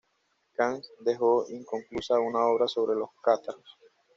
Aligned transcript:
Camps 0.55 0.89
dejó 1.01 1.47
inconclusa 1.51 2.17
una 2.19 2.39
obra 2.47 2.67
sobre 2.67 2.95
los 2.97 3.11
cátaros. 3.23 3.77